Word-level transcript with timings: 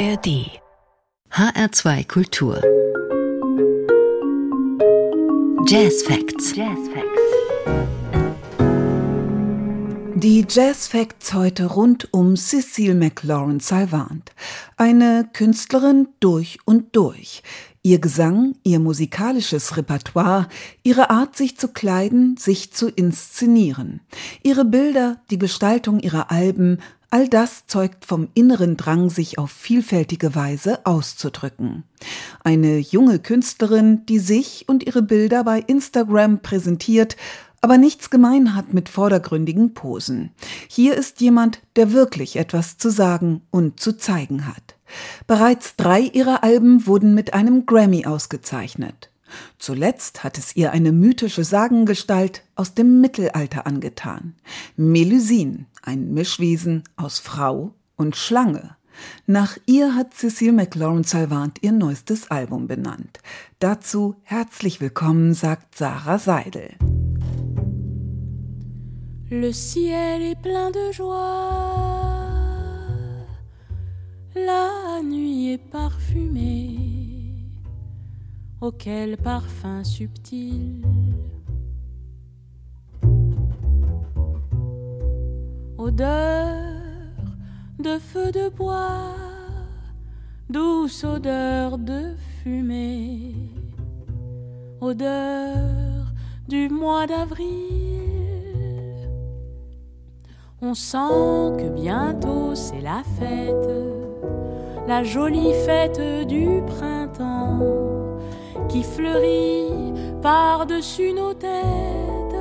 ARD 0.00 0.48
HR2 1.30 2.08
Kultur 2.08 2.54
Jazz 5.66 6.02
Facts. 6.04 6.56
Jazz 6.56 6.78
Facts. 6.88 7.20
Die 10.14 10.46
Jazz 10.48 10.88
Facts 10.88 11.34
heute 11.34 11.66
rund 11.66 12.08
um 12.14 12.34
Cecile 12.36 12.94
McLaurin 12.94 13.60
Salvant, 13.60 14.32
eine 14.78 15.28
Künstlerin 15.34 16.08
durch 16.20 16.60
und 16.64 16.96
durch. 16.96 17.42
Ihr 17.82 17.98
Gesang, 17.98 18.54
ihr 18.62 18.78
musikalisches 18.78 19.76
Repertoire, 19.76 20.48
ihre 20.82 21.10
Art, 21.10 21.36
sich 21.36 21.58
zu 21.58 21.68
kleiden, 21.68 22.38
sich 22.38 22.72
zu 22.72 22.88
inszenieren, 22.88 24.00
ihre 24.42 24.64
Bilder, 24.64 25.20
die 25.30 25.38
Gestaltung 25.38 26.00
ihrer 26.00 26.30
Alben, 26.30 26.78
all 27.10 27.28
das 27.28 27.66
zeugt 27.66 28.04
vom 28.04 28.28
inneren 28.34 28.76
Drang, 28.76 29.10
sich 29.10 29.38
auf 29.38 29.50
vielfältige 29.50 30.34
Weise 30.34 30.86
auszudrücken. 30.86 31.84
Eine 32.44 32.78
junge 32.78 33.18
Künstlerin, 33.18 34.06
die 34.06 34.18
sich 34.18 34.64
und 34.68 34.84
ihre 34.84 35.02
Bilder 35.02 35.44
bei 35.44 35.60
Instagram 35.60 36.40
präsentiert, 36.40 37.16
aber 37.60 37.76
nichts 37.76 38.08
gemein 38.08 38.54
hat 38.54 38.72
mit 38.72 38.88
vordergründigen 38.88 39.74
Posen. 39.74 40.30
Hier 40.68 40.94
ist 40.94 41.20
jemand, 41.20 41.60
der 41.76 41.92
wirklich 41.92 42.36
etwas 42.36 42.78
zu 42.78 42.90
sagen 42.90 43.42
und 43.50 43.80
zu 43.80 43.96
zeigen 43.96 44.46
hat. 44.46 44.76
Bereits 45.26 45.76
drei 45.76 46.00
ihrer 46.00 46.42
Alben 46.42 46.86
wurden 46.86 47.14
mit 47.14 47.34
einem 47.34 47.66
Grammy 47.66 48.06
ausgezeichnet. 48.06 49.09
Zuletzt 49.58 50.24
hat 50.24 50.38
es 50.38 50.56
ihr 50.56 50.72
eine 50.72 50.92
mythische 50.92 51.44
Sagengestalt 51.44 52.42
aus 52.54 52.74
dem 52.74 53.00
Mittelalter 53.00 53.66
angetan. 53.66 54.34
Melusine, 54.76 55.66
ein 55.82 56.12
Mischwesen 56.12 56.84
aus 56.96 57.18
Frau 57.18 57.74
und 57.96 58.16
Schlange. 58.16 58.76
Nach 59.26 59.56
ihr 59.66 59.94
hat 59.94 60.14
Cecile 60.14 60.52
McLaurin 60.52 61.04
Salvant 61.04 61.62
ihr 61.62 61.72
neuestes 61.72 62.30
Album 62.30 62.66
benannt. 62.66 63.18
Dazu 63.58 64.16
herzlich 64.22 64.80
willkommen, 64.80 65.34
sagt 65.34 65.76
Sarah 65.76 66.18
Seidel. 66.18 66.74
Le 69.30 69.52
ciel 69.52 70.22
est 70.22 70.42
plein 70.42 70.72
de 70.72 70.92
joie. 70.92 72.30
La 74.34 75.00
nuit 75.02 75.52
est 75.54 75.70
parfumée, 75.70 76.89
auquel 78.60 79.16
parfum 79.16 79.82
subtil. 79.84 80.82
Odeur 85.78 86.58
de 87.78 87.98
feu 87.98 88.30
de 88.30 88.50
bois, 88.50 89.16
douce 90.48 91.04
odeur 91.04 91.78
de 91.78 92.14
fumée, 92.42 93.34
odeur 94.80 96.12
du 96.48 96.68
mois 96.68 97.06
d'avril. 97.06 97.48
On 100.60 100.74
sent 100.74 101.56
que 101.58 101.68
bientôt 101.70 102.54
c'est 102.54 102.82
la 102.82 103.02
fête 103.18 103.90
la 104.90 105.04
jolie 105.04 105.54
fête 105.64 106.26
du 106.26 106.62
printemps 106.66 107.79
qui 108.70 108.82
fleurit 108.84 109.68
par-dessus 110.22 111.12
nos 111.12 111.34
têtes 111.34 112.36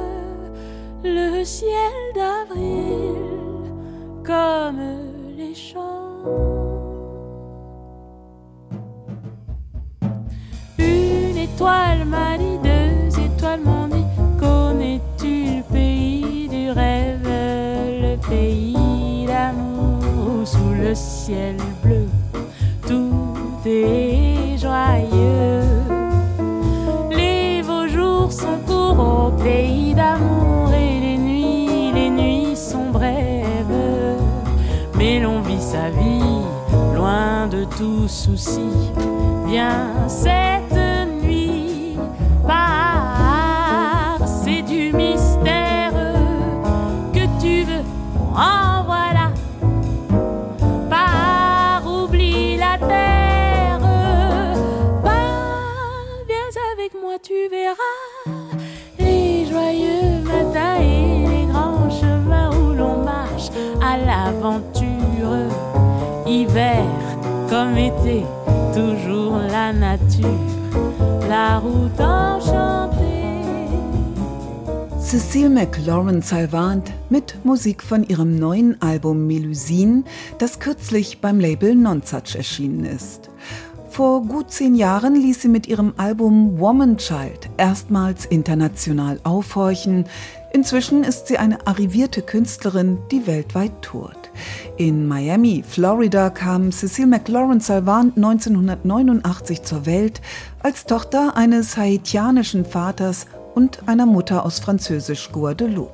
le 1.04 1.44
ciel 1.44 1.96
d'avril 2.14 3.16
comme 4.24 4.80
les 5.38 5.56
champs. 5.56 6.24
Une 10.78 11.38
étoile 11.38 12.06
m'a 12.06 12.38
dit, 12.38 12.60
deux 12.64 13.20
étoiles 13.20 13.62
m'ont 13.62 13.88
dit, 13.88 14.06
connais-tu 14.40 15.58
le 15.58 15.64
pays 15.74 16.48
du 16.48 16.70
rêve, 16.70 17.28
le 18.06 18.16
pays 18.30 19.26
d'amour 19.26 20.46
sous 20.46 20.74
le 20.80 20.94
ciel 20.94 21.56
bleu? 21.82 22.08
Joyeux. 24.58 25.69
Tout 37.80 38.10
souci. 38.10 38.92
Viens, 39.48 39.88
cette 40.10 40.59
comme 67.60 67.78
été, 67.78 68.24
toujours 68.74 69.38
la 69.38 69.74
nature, 69.74 70.30
la 71.28 71.60
route 71.60 72.00
enchantée. 72.00 72.96
Cecile 75.02 75.50
McLaurin 75.50 76.22
Salvant 76.22 76.84
mit 77.10 77.36
Musik 77.44 77.84
von 77.84 78.04
ihrem 78.04 78.40
neuen 78.40 78.82
Album 78.82 79.28
Melusine, 79.28 80.04
das 80.38 80.60
kürzlich 80.60 81.20
beim 81.20 81.42
Label 81.42 81.76
Nonsuch 81.76 82.36
erschienen 82.36 82.86
ist. 82.86 83.30
Vor 83.90 84.22
gut 84.22 84.52
zehn 84.52 84.76
Jahren 84.76 85.16
ließ 85.16 85.42
sie 85.42 85.50
mit 85.50 85.68
ihrem 85.68 85.94
Album 85.98 86.60
Woman 86.60 86.98
Child 86.98 87.50
erstmals 87.58 88.26
international 88.26 89.20
aufhorchen. 89.26 90.06
Inzwischen 90.54 91.04
ist 91.04 91.28
sie 91.28 91.38
eine 91.38 91.68
arrivierte 91.68 92.22
Künstlerin, 92.22 93.00
die 93.12 93.28
weltweit 93.28 93.82
tourt. 93.82 94.19
In 94.78 95.08
Miami, 95.08 95.64
Florida 95.68 96.30
kam 96.30 96.72
Cecile 96.72 97.08
McLaurin 97.08 97.60
Salvant 97.60 98.16
1989 98.18 99.64
zur 99.64 99.86
Welt 99.86 100.22
als 100.62 100.86
Tochter 100.86 101.36
eines 101.36 101.78
haitianischen 101.78 102.66
Vaters 102.66 103.28
und 103.56 103.88
einer 103.88 104.06
Mutter 104.06 104.46
aus 104.46 104.60
französisch 104.60 105.32
Guadeloupe. 105.32 105.94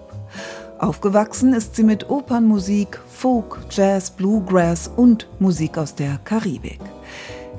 Aufgewachsen 0.77 1.53
ist 1.53 1.75
sie 1.75 1.83
mit 1.83 2.09
Opernmusik, 2.09 2.99
Folk, 3.07 3.59
Jazz, 3.71 4.11
Bluegrass 4.11 4.89
und 4.93 5.27
Musik 5.39 5.77
aus 5.77 5.95
der 5.95 6.19
Karibik. 6.25 6.81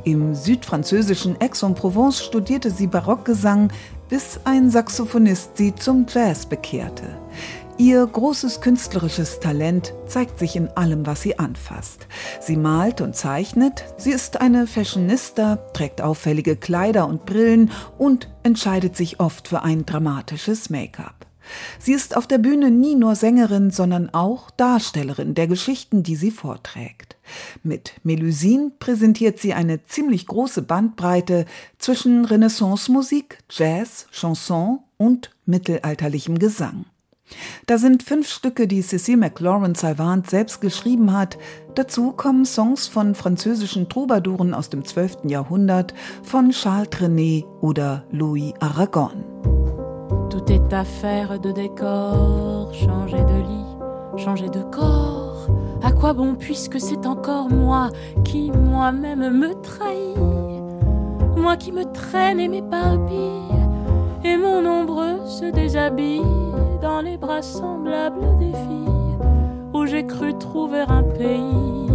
Im 0.05 0.35
südfranzösischen 0.35 1.37
Aix-en-Provence 1.41 2.23
studierte 2.23 2.71
sie 2.71 2.87
Barockgesang, 2.87 3.73
bis 4.09 4.39
ein 4.45 4.71
Saxophonist 4.71 5.57
sie 5.57 5.75
zum 5.75 6.07
Jazz 6.09 6.47
bekehrte. 6.47 7.19
Ihr 7.79 8.07
großes 8.07 8.63
künstlerisches 8.63 9.39
Talent 9.39 9.93
zeigt 10.07 10.39
sich 10.39 10.57
in 10.57 10.69
allem, 10.69 11.05
was 11.05 11.21
sie 11.21 11.39
anfasst. 11.39 12.07
Sie 12.41 12.57
malt 12.57 13.03
und 13.03 13.15
zeichnet, 13.15 13.85
sie 13.99 14.13
ist 14.13 14.41
eine 14.41 14.67
Fashionista, 14.67 15.57
trägt 15.75 16.01
auffällige 16.01 16.57
Kleider 16.57 17.07
und 17.07 17.27
Brillen 17.27 17.71
und 17.99 18.31
entscheidet 18.45 18.97
sich 18.97 19.21
oft 19.21 19.49
für 19.49 19.63
ein 19.63 19.85
dramatisches 19.85 20.71
Make-up. 20.71 21.27
Sie 21.79 21.93
ist 21.93 22.17
auf 22.17 22.27
der 22.27 22.39
Bühne 22.39 22.71
nie 22.71 22.95
nur 22.95 23.15
Sängerin, 23.15 23.71
sondern 23.71 24.09
auch 24.09 24.51
Darstellerin 24.51 25.35
der 25.35 25.47
Geschichten, 25.47 26.03
die 26.03 26.17
sie 26.17 26.31
vorträgt. 26.31 27.17
Mit 27.63 27.93
Melusine 28.05 28.73
präsentiert 28.79 29.39
sie 29.39 29.53
eine 29.53 29.85
ziemlich 29.85 30.27
große 30.27 30.63
Bandbreite 30.63 31.45
zwischen 31.77 32.25
Renaissance-Musik, 32.25 33.39
Jazz, 33.51 34.07
Chanson 34.13 34.81
und 34.97 35.31
mittelalterlichem 35.45 36.39
Gesang. 36.39 36.87
Da 37.67 37.79
sind 37.79 38.03
fünf 38.03 38.29
Stücke, 38.29 38.69
die 38.69 38.83
Cécile 38.83 39.17
McLaurin 39.17 39.75
Salvant 39.75 40.31
selbst 40.31 40.61
geschrieben 40.61 41.13
hat. 41.13 41.37
Dazu 41.75 42.13
kommen 42.13 42.45
Songs 42.45 42.87
von 42.87 43.15
französischen 43.15 43.89
Troubadouren 43.89 44.55
aus 44.55 44.71
dem 44.71 44.85
12. 44.85 45.19
Jahrhundert, 45.25 45.93
von 46.23 46.51
Charles 46.51 46.91
Trenet 46.91 47.45
oder 47.61 48.05
Louis 48.13 48.55
Aragon. 48.61 49.11
Tout 50.31 50.51
est 50.51 50.73
affaire 50.73 51.39
de 51.41 51.53
décor, 51.53 52.73
changer 52.75 53.25
de 53.25 53.37
lit, 53.37 54.23
changer 54.23 54.49
de 54.49 54.63
corps. 54.63 55.49
À 55.83 55.93
quoi 55.93 56.15
bon 56.15 56.35
puisque 56.35 56.81
c'est 56.81 57.07
encore 57.07 57.49
moi 57.49 57.91
qui 58.25 58.51
moi-même 58.51 59.39
me 59.39 59.55
trahis 59.63 60.15
Moi 61.37 61.57
qui 61.57 61.73
me 61.73 61.85
traîne 61.93 62.41
et 62.41 62.49
m'éparpille, 62.49 63.55
et 64.25 64.37
mon 64.37 64.65
ombre 64.67 65.27
se 65.27 65.51
déshabille 65.51 66.23
dans 66.81 67.01
les 67.01 67.17
bras 67.17 67.43
semblables 67.43 68.39
des 68.39 68.53
filles 68.53 69.19
où 69.73 69.87
j'ai 69.87 70.07
cru 70.07 70.37
trouver 70.39 70.85
un 70.89 71.03
pays. 71.03 71.91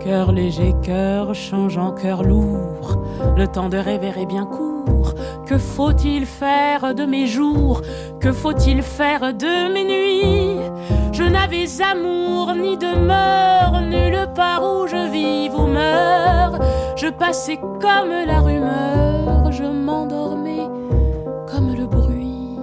Cœur 0.00 0.30
léger, 0.32 0.74
cœur 0.82 1.34
changeant, 1.34 1.90
cœur 1.90 2.22
lourd, 2.22 3.02
le 3.36 3.48
temps 3.48 3.68
de 3.68 3.76
rêver 3.76 4.12
est 4.16 4.26
bien 4.26 4.44
court. 4.44 5.14
Que 5.46 5.58
faut-il 5.58 6.26
faire 6.26 6.94
de 6.94 7.04
mes 7.04 7.26
jours? 7.26 7.82
Que 8.20 8.32
faut-il 8.32 8.82
faire 8.82 9.34
de 9.34 9.72
mes 9.72 9.84
nuits? 9.84 10.60
Je 11.12 11.22
n'avais 11.22 11.66
amour 11.82 12.54
ni 12.54 12.76
demeure, 12.76 13.80
nulle 13.82 14.28
part 14.34 14.62
où 14.62 14.86
je 14.86 15.10
vive 15.10 15.54
ou 15.54 15.66
meurs. 15.66 16.58
Je 16.96 17.08
passais 17.08 17.56
comme 17.56 18.10
la 18.26 18.40
rumeur, 18.40 19.35
je 19.58 19.64
m'endormais 19.64 20.68
comme 21.50 21.74
le 21.74 21.86
bruit. 21.86 22.58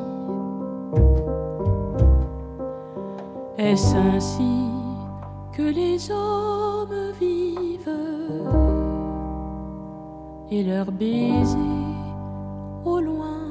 Est-ce 3.58 3.96
ainsi 3.96 4.56
que 5.56 5.64
les 5.64 6.12
hommes 6.12 7.12
vivent? 7.20 8.00
Et 10.52 10.64
leurs 10.64 10.92
baisers 10.92 11.58
au 12.86 13.00
loin 13.00 13.42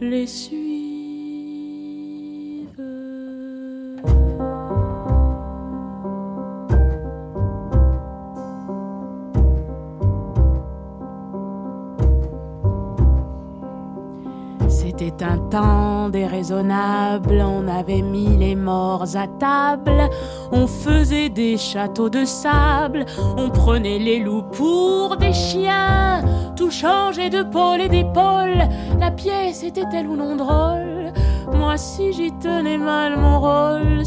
les 0.00 0.26
suivent. 0.26 0.59
On 16.48 17.68
avait 17.68 18.02
mis 18.02 18.36
les 18.36 18.54
morts 18.54 19.16
à 19.16 19.26
table, 19.26 20.08
on 20.52 20.66
faisait 20.66 21.28
des 21.28 21.56
châteaux 21.56 22.08
de 22.08 22.24
sable, 22.24 23.04
on 23.36 23.50
prenait 23.50 23.98
les 23.98 24.20
loups 24.20 24.44
pour 24.52 25.16
des 25.16 25.32
chiens, 25.32 26.24
tout 26.56 26.70
changeait 26.70 27.30
de 27.30 27.42
pôle 27.42 27.80
et 27.80 27.88
d'épaule, 27.88 28.68
la 28.98 29.10
pièce 29.10 29.62
était-elle 29.62 30.06
ou 30.06 30.16
non 30.16 30.36
drôle. 30.36 31.12
Moi 31.52 31.76
si 31.76 32.12
j'y 32.12 32.32
tenais 32.32 32.78
mal 32.78 33.18
mon 33.18 33.40
rôle, 33.40 34.06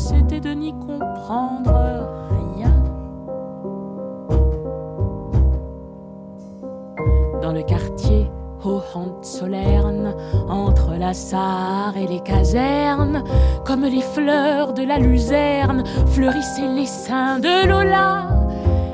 et 11.96 12.08
les 12.08 12.22
casernes, 12.22 13.24
comme 13.66 13.84
les 13.84 14.02
fleurs 14.02 14.74
de 14.74 14.82
la 14.82 14.98
luzerne, 14.98 15.84
fleurissaient 16.08 16.74
les 16.74 16.88
seins 16.88 17.38
de 17.38 17.68
Lola. 17.68 18.30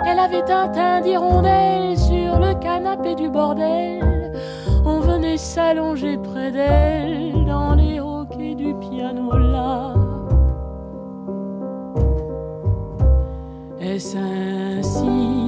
Elle 0.06 0.20
avait 0.20 0.52
un 0.52 0.68
teint 0.68 1.00
d'hirondelle 1.00 1.98
sur 1.98 2.38
le 2.40 2.60
canapé 2.60 3.16
du 3.16 3.30
bordel. 3.30 4.34
On 4.86 5.00
venait 5.00 5.38
s'allonger 5.38 6.18
près 6.18 6.52
d'elle 6.52 7.46
dans 7.48 7.76
les 7.76 8.02
hoquets 8.02 8.56
du 8.56 8.74
piano 8.74 9.38
là. 9.38 9.94
Est-ce 13.80 14.18
ainsi 14.18 15.39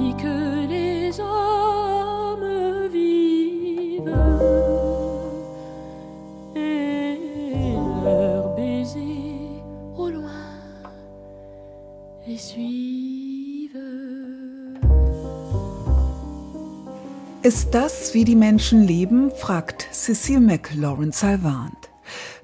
Ist 17.44 17.74
das, 17.74 18.14
wie 18.14 18.24
die 18.24 18.36
Menschen 18.36 18.84
leben? 18.84 19.32
fragt 19.32 19.88
Cécile 19.92 20.38
McLaurin 20.38 21.10
Salvant. 21.10 21.90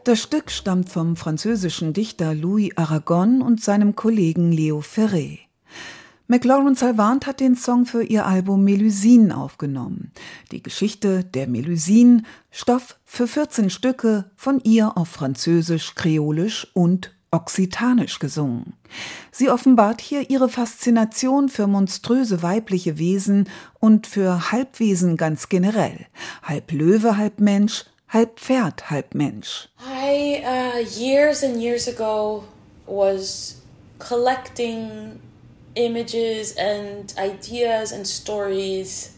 Das 0.03 0.21
Stück 0.21 0.51
stammt 0.51 0.89
vom 0.89 1.15
französischen 1.15 1.93
Dichter 1.93 2.35
Louis 2.35 2.77
Aragon 2.77 3.41
und 3.41 3.63
seinem 3.63 3.95
Kollegen 3.95 4.51
Leo 4.51 4.81
Ferré. 4.81 5.39
McLaurin 6.27 6.75
Salvant 6.75 7.29
hat 7.29 7.39
den 7.39 7.55
Song 7.55 7.87
für 7.87 8.03
ihr 8.03 8.27
Album 8.27 8.65
Melusine 8.65 9.37
aufgenommen. 9.37 10.11
Die 10.51 10.65
Geschichte 10.65 11.23
der 11.23 11.47
Melusine, 11.47 12.25
Stoff 12.51 12.99
für 13.05 13.29
14 13.29 13.71
Stücke, 13.71 14.33
von 14.35 14.59
ihr 14.65 14.99
auf 14.99 15.11
Französisch, 15.11 15.95
Kreolisch 15.95 16.67
und 16.75 17.15
Okzitanisch 17.31 18.19
gesungen. 18.19 18.75
Sie 19.31 19.51
offenbart 19.51 20.01
hier 20.01 20.31
ihre 20.31 20.49
Faszination 20.49 21.49
für 21.49 21.67
monströse 21.67 22.43
weibliche 22.43 22.99
Wesen 22.99 23.49
und 23.81 24.07
für 24.07 24.51
Halbwesen 24.51 25.17
ganz 25.17 25.49
generell. 25.49 26.07
Halb 26.43 26.73
Löwe, 26.73 27.17
halb 27.17 27.39
Mensch, 27.41 27.85
halb 28.09 28.41
Pferd, 28.41 28.91
halb 28.91 29.15
Mensch. 29.15 29.69
I, 29.87 30.43
uh, 30.43 30.81
years 30.99 31.43
and 31.43 31.61
years 31.61 31.87
ago, 31.87 32.45
was 32.87 33.61
collecting 33.99 35.21
images 35.75 36.57
and 36.57 37.15
ideas 37.19 37.93
and 37.93 38.07
stories 38.07 39.15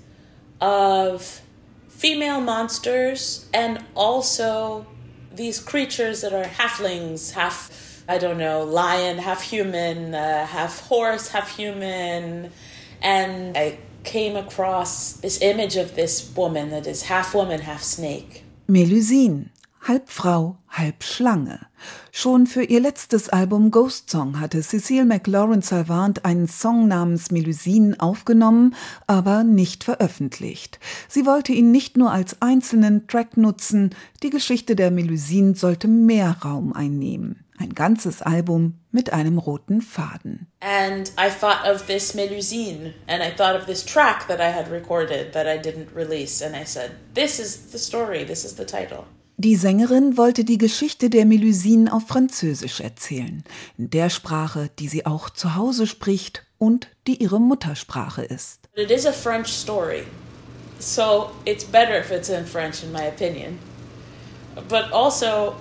of 0.60 1.40
female 1.88 2.40
monsters 2.40 3.48
and 3.54 3.78
also 3.94 4.86
these 5.34 5.60
creatures 5.60 6.22
that 6.22 6.32
are 6.32 6.44
halflings, 6.44 7.32
half, 7.32 7.70
I 8.10 8.18
don't 8.18 8.38
know, 8.38 8.64
lion, 8.64 9.18
half 9.18 9.40
human, 9.40 10.16
uh, 10.16 10.44
half 10.44 10.80
horse, 10.88 11.28
half 11.28 11.56
human. 11.56 12.50
And 13.00 13.56
I 13.56 13.78
came 14.02 14.34
across 14.34 15.12
this 15.12 15.40
image 15.40 15.76
of 15.76 15.94
this 15.94 16.32
woman 16.34 16.70
that 16.70 16.88
is 16.88 17.04
half 17.04 17.34
woman, 17.34 17.60
half 17.60 17.84
snake. 17.84 18.42
Melusine, 18.66 19.50
halb 19.86 20.08
Frau, 20.08 20.56
halb 20.70 21.04
Schlange. 21.04 21.60
Schon 22.10 22.48
für 22.48 22.64
ihr 22.64 22.80
letztes 22.80 23.28
Album 23.28 23.70
Ghost 23.70 24.10
Song 24.10 24.40
hatte 24.40 24.60
Cecile 24.60 25.04
McLaurin 25.04 25.62
Salvant 25.62 26.24
einen 26.24 26.48
Song 26.48 26.88
namens 26.88 27.30
Melusine 27.30 27.94
aufgenommen, 28.00 28.74
aber 29.06 29.44
nicht 29.44 29.84
veröffentlicht. 29.84 30.80
Sie 31.08 31.26
wollte 31.26 31.52
ihn 31.52 31.70
nicht 31.70 31.96
nur 31.96 32.10
als 32.10 32.42
einzelnen 32.42 33.06
Track 33.06 33.36
nutzen, 33.36 33.94
die 34.24 34.30
Geschichte 34.30 34.74
der 34.74 34.90
Melusine 34.90 35.54
sollte 35.54 35.86
mehr 35.86 36.38
Raum 36.42 36.72
einnehmen. 36.72 37.44
Ein 37.60 37.74
ganzes 37.74 38.22
Album 38.22 38.78
mit 38.90 39.12
einem 39.12 39.36
roten 39.36 39.82
Faden. 39.82 40.46
And 40.60 41.12
I 41.18 41.28
thought 41.28 41.68
of 41.70 41.86
this 41.86 42.14
Melusine, 42.14 42.94
and 43.06 43.22
I 43.22 43.30
thought 43.30 43.54
of 43.54 43.66
this 43.66 43.84
track 43.84 44.26
that 44.28 44.40
I 44.40 44.50
had 44.50 44.70
recorded 44.70 45.34
that 45.34 45.46
I 45.46 45.58
didn't 45.58 45.94
release, 45.94 46.42
and 46.42 46.56
I 46.56 46.64
said, 46.64 46.92
This 47.14 47.38
is 47.38 47.70
the 47.70 47.78
story, 47.78 48.24
this 48.24 48.44
is 48.44 48.56
the 48.56 48.64
title. 48.64 49.04
Die 49.36 49.56
Sängerin 49.56 50.16
wollte 50.16 50.44
die 50.44 50.56
Geschichte 50.56 51.10
der 51.10 51.26
Melusine 51.26 51.92
auf 51.92 52.06
Französisch 52.06 52.80
erzählen, 52.80 53.44
in 53.76 53.90
der 53.90 54.08
Sprache, 54.08 54.70
die 54.78 54.88
sie 54.88 55.04
auch 55.04 55.28
zu 55.28 55.54
Hause 55.54 55.86
spricht 55.86 56.46
und 56.56 56.88
die 57.06 57.22
ihre 57.22 57.40
Muttersprache 57.40 58.22
ist. 58.22 58.68
It 58.74 58.90
is 58.90 59.04
a 59.04 59.12
French 59.12 59.48
story, 59.48 60.04
so 60.78 61.30
it's 61.44 61.64
better 61.64 61.98
if 61.98 62.10
it's 62.10 62.30
in 62.30 62.46
French, 62.46 62.82
in 62.82 62.90
my 62.92 63.06
opinion. 63.08 63.58
But 64.68 64.92
also, 64.92 65.56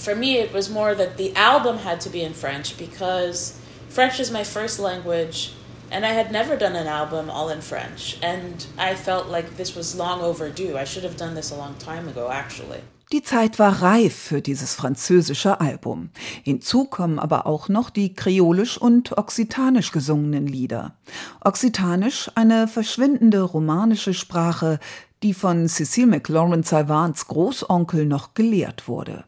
for 0.00 0.14
me, 0.14 0.38
it 0.38 0.52
was 0.52 0.70
more 0.70 0.94
that 0.94 1.16
the 1.18 1.34
album 1.36 1.78
had 1.78 2.00
to 2.00 2.08
be 2.08 2.22
in 2.22 2.32
French 2.32 2.78
because 2.78 3.60
French 3.88 4.18
is 4.18 4.30
my 4.30 4.44
first 4.44 4.78
language, 4.78 5.52
and 5.90 6.06
I 6.06 6.12
had 6.12 6.32
never 6.32 6.56
done 6.56 6.74
an 6.74 6.86
album 6.86 7.28
all 7.28 7.50
in 7.50 7.60
French. 7.60 8.16
And 8.22 8.66
I 8.78 8.94
felt 8.94 9.28
like 9.28 9.56
this 9.56 9.76
was 9.76 9.94
long 9.94 10.22
overdue. 10.22 10.78
I 10.78 10.84
should 10.84 11.04
have 11.04 11.16
done 11.16 11.34
this 11.34 11.50
a 11.52 11.56
long 11.56 11.74
time 11.78 12.08
ago, 12.08 12.30
actually. 12.30 12.80
Die 13.12 13.22
Zeit 13.22 13.58
war 13.58 13.82
reif 13.82 14.14
für 14.14 14.40
dieses 14.40 14.76
französische 14.76 15.60
Album. 15.60 16.10
Hinzu 16.44 16.84
kommen 16.84 17.18
aber 17.18 17.44
auch 17.44 17.68
noch 17.68 17.90
die 17.90 18.14
kreolisch 18.14 18.78
und 18.78 19.18
okzitanisch 19.18 19.90
gesungenen 19.90 20.46
Lieder. 20.46 20.94
Okzitanisch, 21.40 22.30
eine 22.36 22.68
verschwindende 22.68 23.42
romanische 23.42 24.14
Sprache, 24.14 24.78
die 25.24 25.34
von 25.34 25.66
Cécile 25.66 26.06
McLaurin 26.06 26.62
Salvants 26.62 27.26
Großonkel 27.26 28.06
noch 28.06 28.34
gelehrt 28.34 28.86
wurde. 28.86 29.24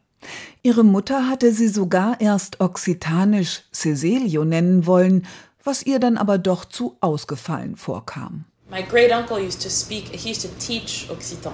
Ihre 0.63 0.85
Mutter 0.85 1.29
hatte 1.29 1.53
sie 1.53 1.69
sogar 1.69 2.21
erst 2.21 2.61
okzitanisch 2.61 3.63
Cecilio 3.73 4.45
nennen 4.45 4.87
wollen, 4.87 5.27
was 5.65 5.83
ihr 5.83 5.99
dann 5.99 6.17
aber 6.17 6.39
doch 6.39 6.65
zu 6.65 6.97
ausgefallen 7.01 7.77
vorkam. 7.77 8.45
My 8.71 8.83
great 8.83 9.13
uncle 9.13 9.39
used 9.39 9.61
to 9.63 9.69
speak, 9.69 10.09
he 10.09 10.31
used 10.31 10.43
to 10.43 10.49
teach 10.59 11.09
Occitan. 11.11 11.53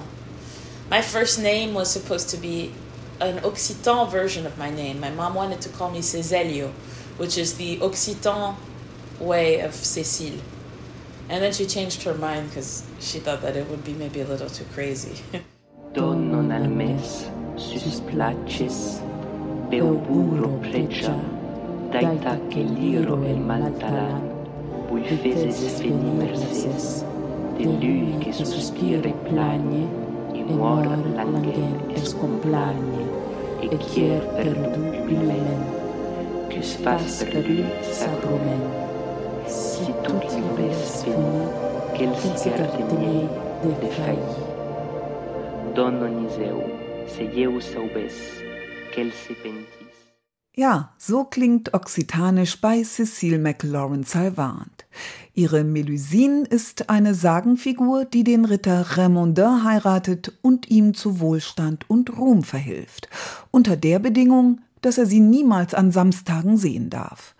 My 0.89 1.01
first 1.01 1.39
name 1.39 1.73
was 1.73 1.91
supposed 1.91 2.29
to 2.29 2.37
be 2.37 2.71
an 3.19 3.39
Occitan 3.43 4.09
version 4.09 4.45
of 4.45 4.57
my 4.57 4.69
name. 4.69 4.99
My 4.99 5.11
mom 5.11 5.35
wanted 5.35 5.61
to 5.61 5.69
call 5.69 5.91
me 5.91 5.99
Cézélio, 5.99 6.71
which 7.17 7.37
is 7.37 7.57
the 7.57 7.77
Occitan 7.79 8.55
way 9.19 9.59
of 9.59 9.71
Cécile. 9.71 10.39
And 11.29 11.43
then 11.43 11.51
she 11.53 11.65
changed 11.65 12.03
her 12.03 12.15
mind 12.15 12.49
because 12.49 12.83
she 12.99 13.19
thought 13.19 13.41
that 13.41 13.55
it 13.55 13.69
would 13.69 13.83
be 13.83 13.93
maybe 13.93 14.21
a 14.21 14.25
little 14.25 14.49
too 14.49 14.65
crazy. 14.73 15.21
Don 15.91 16.29
non 16.29 16.51
al 16.51 16.69
mes 16.69 17.31
susplaces, 17.55 19.01
beoburo 19.69 20.49
precia, 20.61 21.15
daita 21.89 22.37
che 22.47 22.61
liro 22.61 23.15
el 23.23 23.39
maltalan, 23.39 24.21
bui 24.87 25.01
feses 25.01 25.81
fenimerses, 25.81 27.03
de 27.57 27.65
lui 27.65 28.15
che 28.19 28.31
sospire 28.31 29.11
plagne, 29.23 29.87
e 30.31 30.43
muora 30.43 30.95
langen 31.15 31.81
escomplagne, 31.95 33.09
e 33.59 33.75
chier 33.77 34.21
per 34.35 34.53
dubilem, 34.53 35.65
que 36.49 36.61
sfas 36.61 37.23
per 37.23 37.43
lui 37.49 37.65
sacromen. 37.81 38.61
Si 39.47 39.91
tout 40.03 40.23
il 40.37 40.43
ves 40.55 41.01
fini, 41.01 41.49
qu'elle 41.95 42.15
s'écarte 42.37 42.77
miei 42.93 43.27
de 43.63 43.87
failli. 43.87 44.48
Ja, 50.55 50.93
so 50.97 51.23
klingt 51.25 51.73
Occitanisch 51.73 52.59
bei 52.59 52.83
Cecile 52.83 53.37
McLaurin 53.37 54.03
Salvant. 54.03 54.85
Ihre 55.33 55.63
Melusine 55.63 56.45
ist 56.45 56.89
eine 56.89 57.13
Sagenfigur, 57.13 58.05
die 58.05 58.23
den 58.23 58.45
Ritter 58.45 58.97
Raymondin 58.97 59.63
heiratet 59.63 60.37
und 60.41 60.69
ihm 60.69 60.95
zu 60.95 61.19
Wohlstand 61.19 61.89
und 61.89 62.17
Ruhm 62.17 62.43
verhilft, 62.43 63.07
unter 63.51 63.77
der 63.77 63.99
Bedingung, 63.99 64.61
dass 64.81 64.97
er 64.97 65.05
sie 65.05 65.19
niemals 65.19 65.73
an 65.73 65.91
Samstagen 65.91 66.57
sehen 66.57 66.89
darf. 66.89 67.35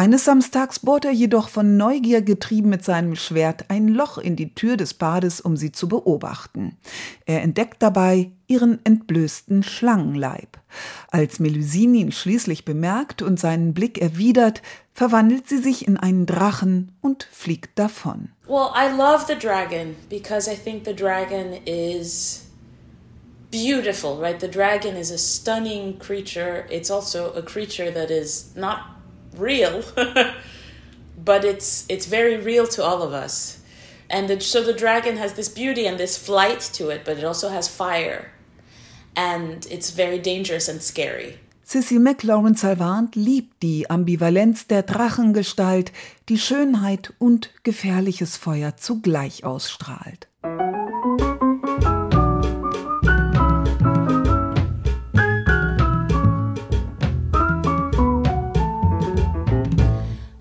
Eines 0.00 0.24
Samstags 0.24 0.78
bohrt 0.78 1.04
er 1.04 1.10
jedoch 1.10 1.50
von 1.50 1.76
Neugier 1.76 2.22
getrieben 2.22 2.70
mit 2.70 2.82
seinem 2.82 3.16
Schwert 3.16 3.66
ein 3.68 3.86
Loch 3.86 4.16
in 4.16 4.34
die 4.34 4.54
Tür 4.54 4.78
des 4.78 4.94
Bades, 4.94 5.42
um 5.42 5.58
sie 5.58 5.72
zu 5.72 5.88
beobachten. 5.88 6.78
Er 7.26 7.42
entdeckt 7.42 7.82
dabei 7.82 8.30
ihren 8.46 8.82
entblößten 8.86 9.62
Schlangenleib. 9.62 10.58
Als 11.10 11.38
Melusine 11.38 11.98
ihn 11.98 12.12
schließlich 12.12 12.64
bemerkt 12.64 13.20
und 13.20 13.38
seinen 13.38 13.74
Blick 13.74 14.00
erwidert, 14.00 14.62
verwandelt 14.94 15.46
sie 15.50 15.58
sich 15.58 15.86
in 15.86 15.98
einen 15.98 16.24
Drachen 16.24 16.92
und 17.02 17.28
fliegt 17.30 17.78
davon. 17.78 18.30
Well, 18.48 18.70
I 18.74 18.96
love 18.96 19.26
the 19.28 19.38
dragon 19.38 19.96
because 20.08 20.50
I 20.50 20.56
think 20.56 20.86
the 20.86 20.96
dragon 20.96 21.52
is 21.66 22.46
beautiful, 23.50 24.18
right? 24.18 24.40
The 24.40 24.50
dragon 24.50 24.96
is 24.96 25.12
a 25.12 25.18
stunning 25.18 25.98
creature. 25.98 26.64
It's 26.70 26.90
also 26.90 27.34
a 27.34 27.42
creature 27.42 27.92
that 27.92 28.10
is 28.10 28.52
not 28.56 28.99
real, 29.36 29.82
but 31.24 31.44
it's 31.44 31.84
it's 31.88 32.06
very 32.06 32.36
real 32.36 32.66
to 32.68 32.82
all 32.82 33.02
of 33.02 33.12
us. 33.12 33.60
And 34.08 34.28
the, 34.28 34.40
so 34.40 34.62
the 34.62 34.72
dragon 34.72 35.16
has 35.18 35.34
this 35.34 35.48
beauty 35.48 35.86
and 35.86 35.96
this 35.96 36.18
flight 36.18 36.60
to 36.74 36.90
it, 36.90 37.04
but 37.04 37.16
it 37.16 37.24
also 37.24 37.48
has 37.48 37.68
fire. 37.68 38.32
And 39.14 39.66
it's 39.70 39.90
very 39.90 40.18
dangerous 40.18 40.68
and 40.68 40.82
scary. 40.82 41.38
Cecil 41.62 42.00
McLaurin 42.00 42.56
Salvant 42.56 43.14
liebt 43.14 43.62
die 43.62 43.88
Ambivalenz 43.88 44.66
der 44.66 44.82
Drachengestalt, 44.82 45.92
die 46.28 46.38
Schönheit 46.38 47.12
und 47.18 47.50
gefährliches 47.62 48.36
Feuer 48.36 48.76
zugleich 48.76 49.44
ausstrahlt. 49.44 50.26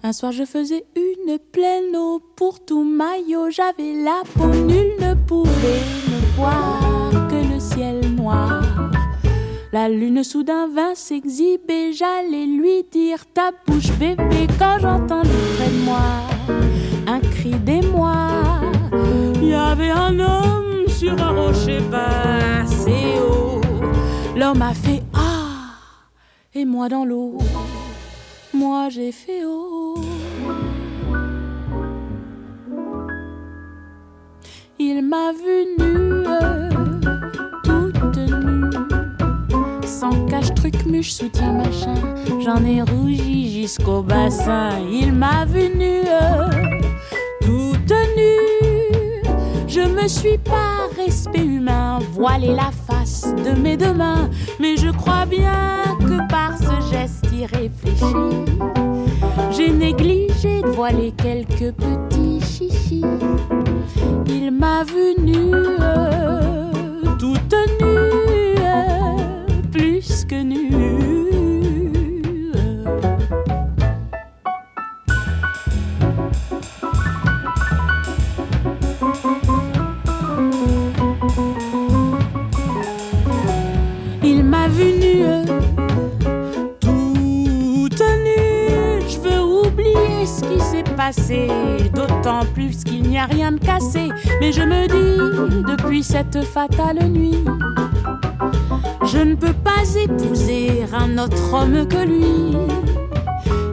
Un 0.10 0.12
soir 0.12 0.32
je 0.32 0.44
faisais 0.44 0.86
une 0.96 1.38
pleine 1.38 1.96
eau 1.96 2.20
pour 2.36 2.66
tout 2.66 2.84
maillot, 2.84 3.52
j'avais 3.52 3.94
la 3.94 4.24
peau, 4.36 4.48
nul 4.48 4.96
ne 5.00 5.14
pouvait 5.14 5.84
me 6.10 6.36
voir 6.36 7.28
que 7.28 7.36
le 7.36 7.60
ciel 7.60 8.16
noir. 8.16 8.64
La 9.72 9.88
lune 9.88 10.24
soudain 10.24 10.68
vint 10.68 10.96
s'exhiber, 10.96 11.94
j'allais 11.94 12.48
lui 12.48 12.84
dire 12.92 13.24
ta 13.32 13.52
bouche 13.68 13.92
bébé 14.00 14.48
quand 14.58 14.80
j'entendis 14.80 15.30
près 15.56 15.70
de 15.70 15.86
moi 15.86 16.02
un 17.06 17.20
cri 17.20 17.52
d'émoi. 17.60 18.30
Il 19.36 19.50
y 19.50 19.54
avait 19.54 19.92
un 19.92 20.20
homme 20.20 20.88
sur 20.88 21.22
un 21.22 21.40
rocher 21.40 21.82
passé 21.92 23.20
haut. 23.22 23.62
L'homme 24.36 24.64
a 24.64 24.74
fait 24.74 25.04
ah 25.14 25.30
et 26.56 26.66
moi 26.66 26.90
dans 26.90 27.06
l'eau, 27.06 27.38
moi 28.60 28.90
j'ai 28.90 29.14
fait 29.14 29.44
oh. 29.46 29.96
Il 34.78 35.02
m'a 35.02 35.32
vu 35.32 35.58
nue, 35.78 36.24
toute 37.64 38.18
nue, 38.18 38.70
sans 39.86 40.26
cache, 40.26 40.54
truc, 40.56 40.86
muche, 40.86 41.12
soutien, 41.12 41.54
machin. 41.54 41.96
J'en 42.42 42.64
ai 42.66 42.82
rougi 42.82 43.62
jusqu'au 43.62 44.02
bassin. 44.02 44.70
Il 44.92 45.14
m'a 45.14 45.46
vu 45.46 45.70
nue, 45.76 46.04
toute 47.42 47.94
nue. 48.18 49.22
Je 49.68 49.82
me 49.82 50.08
suis 50.08 50.38
par 50.38 50.90
respect 50.98 51.46
humain 51.46 52.00
voilé 52.14 52.54
la 52.54 52.72
face 52.88 53.34
de 53.46 53.52
mes 53.60 53.78
deux 53.78 53.94
mains, 53.94 54.30
mais 54.60 54.76
je 54.78 54.90
crois 54.90 55.26
bien 55.26 55.82
que 56.00 56.28
par 56.30 56.58
ce 56.58 56.79
geste 56.90 57.30
j'ai 59.52 59.72
négligé 59.72 60.62
de 60.62 60.68
voiler 60.68 61.12
quelques 61.12 61.74
petits 61.74 62.42
chichis. 62.42 63.04
Il 64.28 64.52
m'a 64.52 64.84
vu 64.84 65.16
nue, 65.22 65.52
toute 67.18 67.56
nue, 67.82 68.56
plus 69.72 70.26
que 70.26 70.42
nue. 70.44 70.79
Qui 90.50 90.60
s'est 90.60 90.84
passé, 90.96 91.48
d'autant 91.94 92.46
plus 92.54 92.84
qu'il 92.84 93.04
n'y 93.04 93.18
a 93.18 93.26
rien 93.26 93.52
de 93.52 93.60
cassé. 93.60 94.10
Mais 94.40 94.52
je 94.52 94.62
me 94.62 94.88
dis, 94.88 95.64
depuis 95.72 96.04
cette 96.04 96.44
fatale 96.44 97.08
nuit, 97.08 97.44
je 99.06 99.20
ne 99.20 99.36
peux 99.36 99.54
pas 99.54 99.84
épouser 99.96 100.86
un 100.94 101.18
autre 101.18 101.54
homme 101.54 101.88
que 101.88 102.06
lui. 102.06 102.58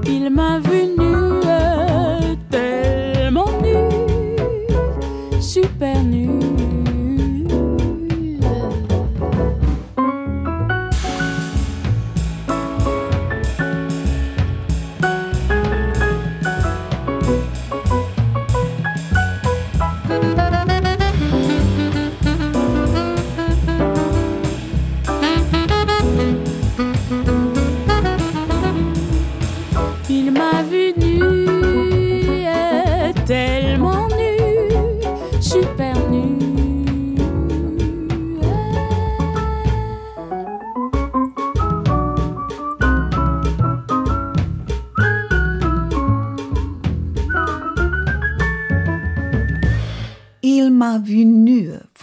Il 0.06 0.30
m'a 0.30 0.58
vu 0.58 0.94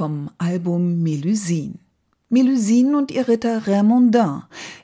vom 0.04 0.30
Album 0.38 1.02
Melusine. 1.02 1.76
Melusine 2.28 2.98
und 2.98 3.10
ihr 3.10 3.30
Ritter 3.30 3.66
Raymondin. 3.66 4.42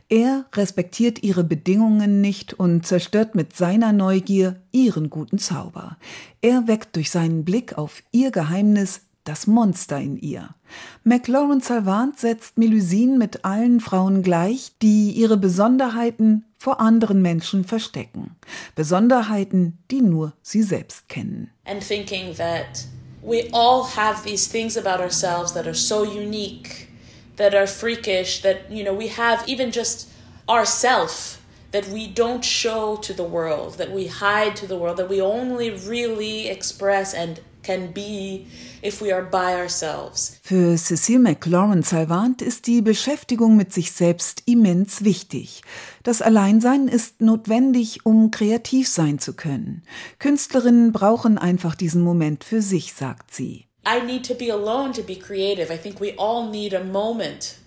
Er 0.08 0.46
respektiert 0.56 1.24
ihre 1.24 1.44
Bedingungen 1.44 2.22
nicht 2.22 2.54
und 2.54 2.86
zerstört 2.86 3.36
mit 3.36 3.54
seiner 3.54 3.92
Neugier 3.92 4.62
ihren 4.72 5.10
guten 5.10 5.38
Zauber. 5.38 5.98
Er 6.40 6.70
weckt 6.70 6.96
durch 6.96 7.12
seinen 7.12 7.44
Blick 7.44 7.78
auf 7.78 8.02
ihr 8.14 8.32
Geheimnis 8.32 9.02
das 9.26 9.46
Monster 9.46 10.00
in 10.00 10.16
ihr. 10.16 10.56
McLaurin 11.04 11.60
Salvant 11.60 12.18
setzt 12.18 12.58
Melusine 12.58 13.18
mit 13.18 13.44
allen 13.44 13.82
Frauen 13.82 14.24
gleich, 14.24 14.72
die 14.82 15.12
ihre 15.12 15.36
Besonderheiten 15.36 16.46
vor 16.56 16.80
anderen 16.80 17.22
Menschen 17.22 17.66
verstecken. 17.66 18.38
Besonderheiten, 18.74 19.80
die 19.92 20.02
nur 20.02 20.32
sie 20.42 20.64
selbst 20.64 21.10
kennen. 21.10 21.50
and 21.66 21.86
thinking 21.86 22.34
that 22.36 22.88
we 23.22 23.50
all 23.52 23.84
have 23.84 24.24
these 24.24 24.48
things 24.48 24.78
about 24.78 25.02
ourselves 25.02 25.54
that 25.54 25.68
are 25.68 25.74
so 25.74 26.04
unique, 26.04 26.90
that 27.36 27.54
are 27.54 27.68
freakish, 27.68 28.42
that 28.42 28.72
you 28.72 28.84
know 28.84 28.94
we 28.94 29.08
have 29.08 29.48
even 29.48 29.72
just 29.72 30.10
ourself 30.48 31.40
that 31.72 31.88
we 31.88 32.08
don't 32.08 32.44
show 32.44 32.96
to 32.96 33.14
the 33.14 33.24
world, 33.24 33.78
that 33.78 33.92
we 33.92 34.08
hide 34.08 34.56
to 34.56 34.66
the 34.66 34.76
world, 34.76 34.98
that 34.98 35.10
we 35.10 35.22
only 35.22 35.70
really 35.70 36.48
express 36.48 37.14
and 37.14 37.40
can 37.70 37.94
be 37.94 38.48
if 38.82 39.00
we 39.00 39.14
are 39.14 39.22
by 39.22 39.54
ourselves. 39.62 40.40
Für 40.42 40.76
Cecile 40.76 41.20
McLaurin 41.20 41.84
Salvant 41.84 42.42
ist 42.42 42.66
die 42.66 42.82
Beschäftigung 42.82 43.56
mit 43.56 43.72
sich 43.72 43.92
selbst 43.92 44.42
immens 44.48 45.04
wichtig. 45.04 45.62
Das 46.02 46.24
Alleinsein 46.24 46.88
ist 46.88 47.22
notwendig, 47.22 48.06
um 48.08 48.32
kreativ 48.32 48.88
sein 48.88 49.20
zu 49.20 49.34
können. 49.34 49.84
Künstlerinnen 50.18 50.92
brauchen 50.92 51.38
einfach 51.38 51.76
diesen 51.76 52.02
Moment 52.02 52.44
für 52.44 52.64
sich, 52.64 52.94
sagt 52.94 53.36
sie. 53.36 53.66
I 53.86 54.04
need 54.04 54.26
to 54.28 54.34
be 54.34 54.52
alone 54.52 54.92
to 54.94 55.04
be 55.04 55.16
creative. 55.16 55.72
I 55.72 55.78
think 55.78 56.02
we 56.02 56.14
all 56.18 56.50
need 56.50 56.74
a 56.74 56.84
moment 56.84 57.58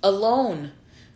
alone 0.00 0.70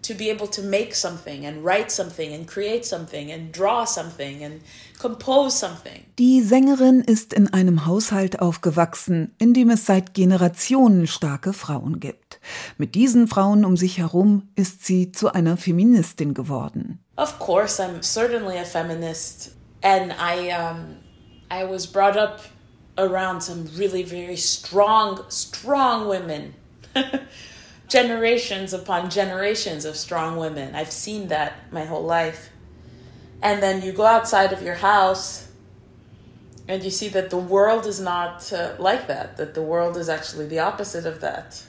to 0.07 0.15
be 0.15 0.31
able 0.31 0.47
to 0.49 0.63
make 0.63 0.95
something 0.95 1.47
and 1.47 1.65
write 1.65 1.91
something 1.91 2.33
and 2.33 2.47
create 2.47 2.85
something 2.85 3.33
and 3.33 3.53
draw 3.53 3.85
something 3.85 4.45
and 4.45 4.61
compose 4.99 5.59
something. 5.59 6.05
Die 6.19 6.43
Sängerin 6.43 7.01
ist 7.01 7.33
in 7.33 7.53
einem 7.53 7.87
Haushalt 7.87 8.41
aufgewachsen, 8.41 9.35
in 9.39 9.55
dem 9.55 9.71
es 9.71 9.87
seit 9.87 10.15
Generationen 10.15 11.07
starke 11.07 11.53
Frauen 11.53 12.01
gibt. 12.01 12.41
Mit 12.79 12.95
diesen 12.95 13.27
Frauen 13.29 13.65
um 13.65 13.77
sich 13.77 13.99
herum 13.99 14.49
ist 14.55 14.87
sie 14.87 15.13
zu 15.13 15.33
einer 15.33 15.57
Feministin 15.57 16.35
geworden. 16.35 17.01
Of 17.17 17.39
course, 17.39 17.83
I'm 17.83 18.03
certainly 18.03 18.59
a 18.59 18.65
feminist 18.65 19.57
and 19.83 20.13
I 20.13 20.53
um 20.53 20.97
I 21.51 21.65
was 21.65 21.87
brought 21.87 22.17
up 22.17 22.41
around 22.99 23.43
some 23.43 23.65
really 23.77 24.05
very 24.05 24.37
strong 24.37 25.21
strong 25.29 26.09
women. 26.09 26.55
generations 27.89 28.73
upon 28.73 29.11
generations 29.11 29.85
of 29.85 29.97
strong 29.97 30.37
women. 30.37 30.75
I've 30.75 30.91
seen 30.91 31.29
that 31.29 31.73
my 31.73 31.85
whole 31.85 32.03
life. 32.03 32.51
And 33.43 33.63
then 33.63 33.83
you 33.83 33.93
go 33.93 34.05
outside 34.05 34.53
of 34.53 34.63
your 34.63 34.75
house 34.75 35.49
and 36.69 36.83
you 36.83 36.91
see 36.91 37.09
that 37.09 37.31
the 37.31 37.37
world 37.37 37.87
is 37.87 38.01
not 38.01 38.53
uh, 38.53 38.75
like 38.79 39.07
that, 39.07 39.37
that 39.37 39.55
the 39.55 39.63
world 39.63 39.97
is 39.97 40.09
actually 40.09 40.47
the 40.47 40.59
opposite 40.59 41.07
of 41.07 41.21
that, 41.21 41.63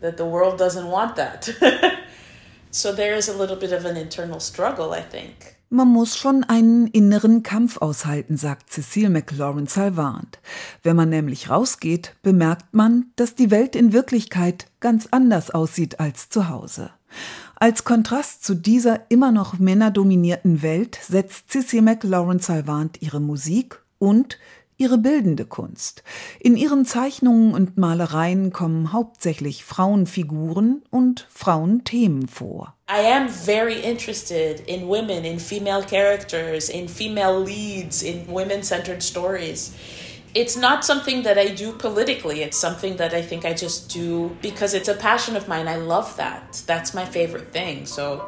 that 0.00 0.16
the 0.16 0.24
world 0.24 0.58
doesn't 0.58 0.86
want 0.86 1.16
that. 1.16 1.50
so 2.70 2.92
there 2.92 3.14
is 3.14 3.28
a 3.28 3.36
little 3.36 3.56
bit 3.56 3.72
of 3.72 3.84
an 3.84 3.96
internal 3.96 4.40
struggle, 4.40 4.92
I 4.92 5.02
think. 5.02 5.56
Man 5.72 5.86
muss 5.86 6.16
schon 6.16 6.42
einen 6.42 6.88
inneren 6.88 7.44
Kampf 7.44 7.76
aushalten, 7.76 8.36
sagt 8.36 8.72
Cecile 8.72 9.08
McLaurin 9.08 9.68
Salvant. 9.68 10.40
Wenn 10.82 10.96
man 10.96 11.10
nämlich 11.10 11.48
rausgeht, 11.48 12.16
bemerkt 12.24 12.74
man, 12.74 13.12
dass 13.14 13.36
die 13.36 13.52
Welt 13.52 13.76
in 13.76 13.92
Wirklichkeit 13.92 14.66
ganz 14.80 15.06
anders 15.12 15.52
aussieht 15.52 16.00
als 16.00 16.28
zu 16.28 16.48
Hause. 16.48 16.90
Als 17.54 17.84
Kontrast 17.84 18.44
zu 18.44 18.56
dieser 18.56 19.08
immer 19.12 19.30
noch 19.30 19.60
männerdominierten 19.60 20.62
Welt 20.62 20.98
setzt 21.00 21.52
Cecile 21.52 21.82
McLaurin 21.82 22.40
Salvant 22.40 23.00
ihre 23.00 23.20
Musik 23.20 23.80
und 24.00 24.40
ihre 24.80 24.98
bildende 24.98 25.44
Kunst. 25.44 26.02
In 26.40 26.56
ihren 26.56 26.86
Zeichnungen 26.86 27.52
und 27.52 27.76
Malereien 27.76 28.50
kommen 28.52 28.92
hauptsächlich 28.92 29.62
Frauenfiguren 29.62 30.82
und 30.90 31.26
Frauenthemen 31.30 32.26
vor. 32.26 32.74
I 32.90 33.06
am 33.12 33.28
very 33.28 33.78
interested 33.80 34.60
in 34.66 34.88
women, 34.88 35.24
in 35.24 35.38
female 35.38 35.82
characters, 35.82 36.70
in 36.70 36.88
female 36.88 37.44
leads, 37.44 38.02
in 38.02 38.26
women-centered 38.26 39.02
stories. 39.02 39.72
It's 40.32 40.56
not 40.56 40.84
something 40.84 41.22
that 41.24 41.36
I 41.36 41.54
do 41.54 41.72
politically. 41.72 42.42
It's 42.42 42.58
something 42.58 42.96
that 42.96 43.12
I 43.12 43.20
think 43.20 43.44
I 43.44 43.52
just 43.52 43.92
do 43.94 44.30
because 44.40 44.74
it's 44.74 44.88
a 44.88 44.94
passion 44.94 45.36
of 45.36 45.46
mine. 45.46 45.68
I 45.68 45.76
love 45.76 46.16
that. 46.16 46.62
That's 46.66 46.94
my 46.94 47.04
favorite 47.04 47.52
thing. 47.52 47.84
So 47.84 48.22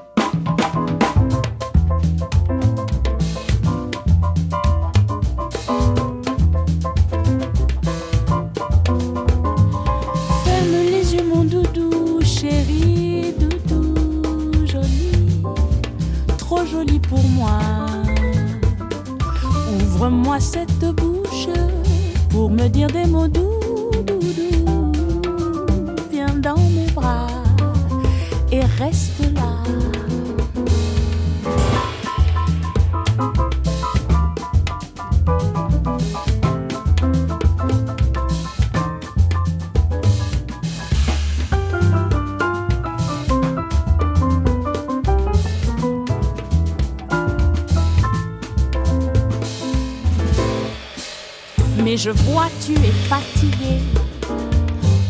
je 52.02 52.10
vois 52.10 52.48
tu 52.66 52.72
es 52.72 52.92
fatigué, 53.08 53.78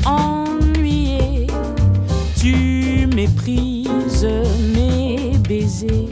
ennuyé, 0.04 1.46
tu 2.38 3.08
méprises 3.16 4.28
mes 4.74 5.38
baisers. 5.48 6.10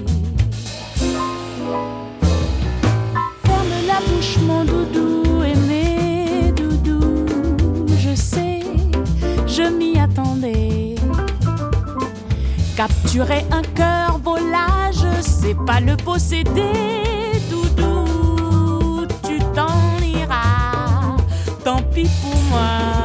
Ferme 3.45 3.77
la 3.87 4.01
bouche 4.09 4.39
mon 4.47 4.65
doudou 4.65 5.43
aimé 5.43 6.55
doudou, 6.57 7.27
je 7.99 8.15
sais, 8.15 8.61
je 9.47 9.65
m'y 9.65 9.99
attendais. 9.99 10.95
Capturer 12.75 13.45
un 13.51 13.63
cœur 13.75 14.19
volage, 14.25 15.05
c'est 15.21 15.59
pas 15.67 15.81
le 15.81 15.95
posséder. 15.97 17.10
Pour 22.23 22.37
moi. 22.51 23.00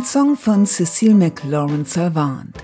Ein 0.00 0.06
Song 0.06 0.34
von 0.34 0.64
Cecile 0.64 1.12
McLaurin 1.12 1.84
Salvant. 1.84 2.56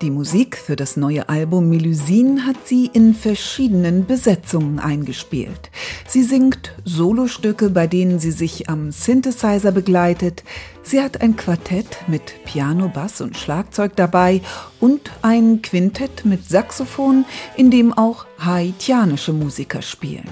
Die 0.00 0.10
Musik 0.10 0.56
für 0.56 0.74
das 0.74 0.96
neue 0.96 1.28
Album 1.28 1.68
Melusine 1.68 2.46
hat 2.46 2.56
sie 2.66 2.86
in 2.86 3.14
verschiedenen 3.14 4.06
Besetzungen 4.06 4.78
eingespielt. 4.78 5.70
Sie 6.06 6.22
singt 6.22 6.74
Solostücke, 6.86 7.68
bei 7.68 7.86
denen 7.86 8.20
sie 8.20 8.30
sich 8.30 8.70
am 8.70 8.90
Synthesizer 8.90 9.70
begleitet. 9.70 10.44
Sie 10.82 11.02
hat 11.02 11.20
ein 11.20 11.36
Quartett 11.36 11.98
mit 12.06 12.42
Piano, 12.46 12.88
Bass 12.88 13.20
und 13.20 13.36
Schlagzeug 13.36 13.94
dabei 13.94 14.40
und 14.80 15.10
ein 15.20 15.60
Quintett 15.60 16.24
mit 16.24 16.48
Saxophon, 16.48 17.26
in 17.58 17.70
dem 17.70 17.92
auch 17.92 18.24
haitianische 18.38 19.34
Musiker 19.34 19.82
spielen. 19.82 20.28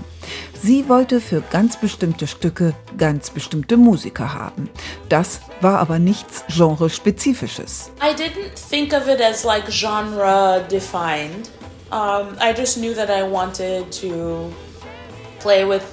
Sie 0.66 0.88
wollte 0.88 1.20
für 1.20 1.42
ganz 1.42 1.76
bestimmte 1.76 2.26
Stücke 2.26 2.74
ganz 2.98 3.30
bestimmte 3.30 3.76
Musiker 3.76 4.34
haben. 4.34 4.68
Das 5.08 5.38
war 5.60 5.78
aber 5.78 6.00
nichts 6.00 6.42
genrespezifisches. 6.48 7.92
I 8.02 8.12
didn't 8.12 8.56
think 8.68 8.92
of 8.92 9.06
it 9.06 9.20
as 9.20 9.44
like 9.44 9.70
genre 9.70 10.64
defined. 10.68 11.50
Um, 11.92 12.36
I 12.40 12.52
just 12.52 12.78
knew 12.78 12.94
that 12.94 13.08
I 13.10 13.22
wanted 13.22 13.92
to 14.00 14.52
play 15.38 15.64
with 15.64 15.84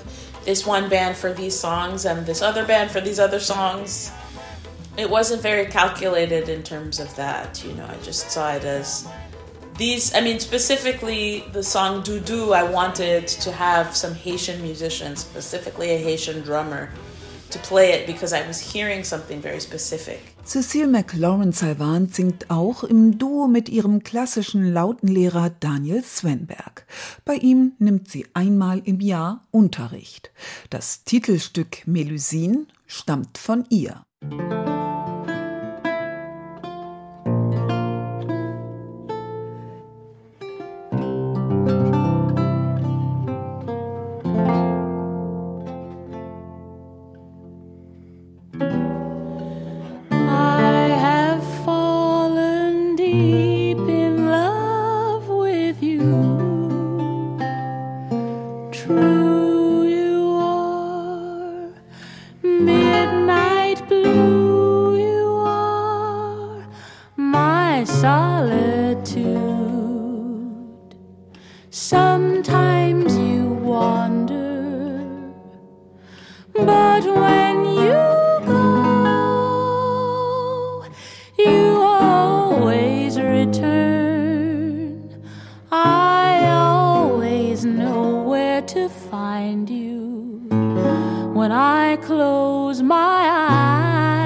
this 0.44 0.66
one 0.66 0.90
band 0.90 1.16
for 1.16 1.32
these 1.36 1.56
songs 1.56 2.08
and 2.08 2.26
this 2.26 2.42
other 2.42 2.66
band 2.66 2.90
for 2.90 3.00
these 3.00 3.20
other 3.20 3.40
songs. 3.40 4.12
It 4.98 5.08
wasn't 5.08 5.44
very 5.44 5.68
calculated 5.68 6.50
in 6.50 6.64
terms 6.64 7.00
of 7.00 7.16
that, 7.16 7.64
you 7.64 7.76
know. 7.76 7.86
I 7.86 8.04
just 8.04 8.32
saw 8.32 8.56
it 8.56 8.64
as 8.64 9.08
these 9.78 10.14
i 10.16 10.22
mean 10.22 10.40
specifically 10.40 11.44
the 11.54 11.64
song 11.64 12.04
dudu 12.04 12.54
i 12.54 12.64
wanted 12.64 13.28
to 13.28 13.52
have 13.52 13.96
some 13.96 14.14
haitian 14.14 14.62
musicians 14.62 15.22
specifically 15.22 15.90
a 15.92 15.98
haitian 15.98 16.42
drummer 16.42 16.90
to 17.50 17.60
play 17.60 17.92
it 17.92 18.06
because 18.06 18.34
i 18.34 18.46
was 18.48 18.60
hearing 18.74 19.04
something 19.04 19.42
very 19.42 19.60
specific 19.60 20.34
Cecile 20.46 20.88
McLaurin 20.88 21.54
Salvant 21.54 22.14
singt 22.14 22.50
auch 22.52 22.84
im 22.84 23.18
Duo 23.18 23.48
mit 23.48 23.70
ihrem 23.70 24.04
klassischen 24.04 24.74
Lautenlehrer 24.74 25.50
Daniel 25.50 26.04
Swenberg. 26.04 26.86
Bei 27.24 27.36
ihm 27.36 27.72
nimmt 27.80 28.10
sie 28.10 28.26
einmal 28.34 28.82
im 28.84 29.00
Jahr 29.00 29.46
Unterricht. 29.52 30.32
Das 30.70 31.06
Titelstück 31.06 31.88
Melusine 31.88 32.66
stammt 32.88 33.38
von 33.38 33.66
ihr. 33.70 34.04
close 92.44 92.82
my 92.82 93.22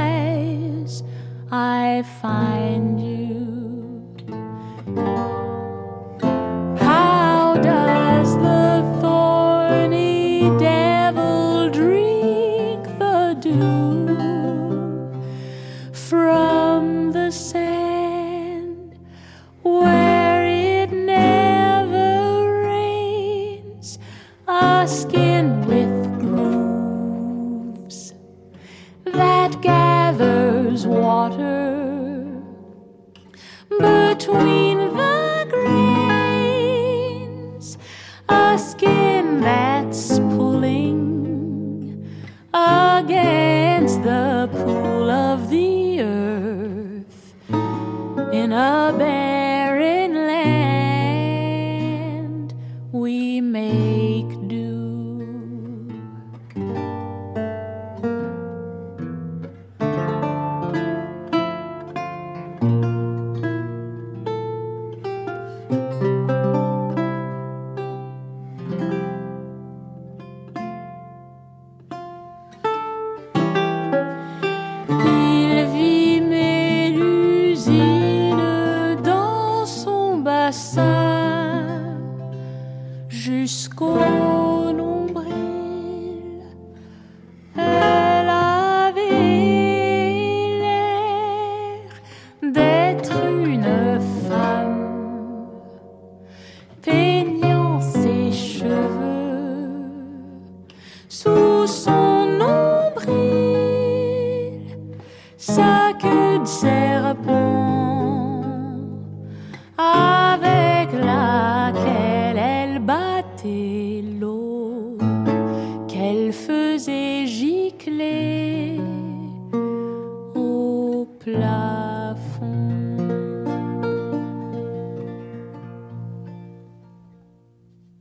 eyes, 0.01 1.03
I 1.51 2.03
find 2.19 2.99
you. 2.99 3.16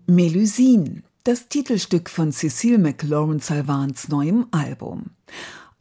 Melusine, 0.06 1.02
das 1.24 1.48
Titelstück 1.48 2.08
von 2.08 2.32
Cecile 2.32 2.78
McLaurin 2.78 3.40
Salvants 3.40 4.08
neuem 4.08 4.46
Album. 4.52 5.10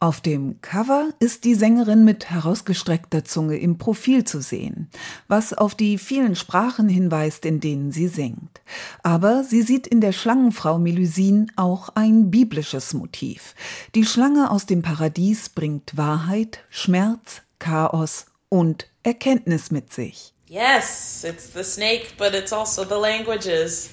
Auf 0.06 0.20
dem 0.20 0.60
Cover 0.62 1.08
ist 1.18 1.42
die 1.42 1.56
Sängerin 1.56 2.04
mit 2.04 2.30
herausgestreckter 2.30 3.24
Zunge 3.24 3.58
im 3.58 3.76
Profil 3.76 4.22
zu 4.22 4.40
sehen, 4.40 4.88
was 5.26 5.52
auf 5.52 5.74
die 5.74 5.98
vielen 5.98 6.36
Sprachen 6.36 6.88
hinweist, 6.88 7.44
in 7.44 7.58
denen 7.58 7.90
sie 7.90 8.06
singt. 8.06 8.60
Aber 9.02 9.42
sie 9.42 9.62
sieht 9.62 9.88
in 9.88 10.00
der 10.00 10.12
Schlangenfrau 10.12 10.78
Melusine 10.78 11.48
auch 11.56 11.88
ein 11.96 12.30
biblisches 12.30 12.94
Motiv. 12.94 13.56
Die 13.96 14.04
Schlange 14.04 14.52
aus 14.52 14.64
dem 14.64 14.80
Paradies 14.80 15.48
bringt 15.48 15.96
Wahrheit, 15.96 16.60
Schmerz, 16.70 17.42
Chaos 17.58 18.26
und 18.48 18.86
Erkenntnis 19.02 19.72
mit 19.72 19.92
sich. 19.92 20.32
Yes, 20.46 21.24
it's 21.24 21.52
the 21.52 21.64
snake, 21.64 22.12
but 22.16 22.32
it's 22.32 22.52
also 22.52 22.84
the 22.84 22.94
languages. 22.94 23.90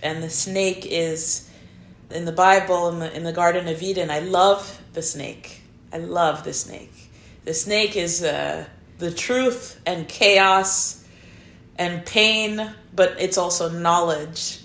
And 0.00 0.22
the 0.22 0.30
snake 0.30 0.86
is 0.86 1.44
in 2.08 2.24
the 2.24 2.32
Bible, 2.32 2.88
in 2.88 3.00
the, 3.00 3.14
in 3.14 3.26
the 3.26 3.34
Garden 3.34 3.68
of 3.68 3.82
Eden. 3.82 4.08
I 4.10 4.20
love 4.20 4.79
the 4.92 5.02
snake. 5.02 5.62
I 5.92 5.98
love 5.98 6.44
the 6.44 6.52
snake. 6.52 7.10
The 7.44 7.54
snake 7.54 7.96
is 7.96 8.22
uh, 8.22 8.64
the 8.98 9.10
truth 9.10 9.80
and 9.86 10.08
chaos 10.08 11.04
and 11.76 12.04
pain, 12.04 12.74
but 12.94 13.16
it's 13.18 13.38
also 13.38 13.68
knowledge. 13.68 14.60